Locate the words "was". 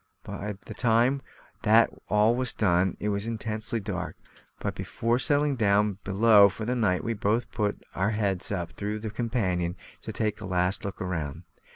2.33-2.53, 3.09-3.27